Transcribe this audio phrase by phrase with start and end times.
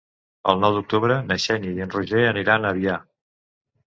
[0.51, 2.97] El nou d'octubre na Xènia i en Roger aniran a Avià.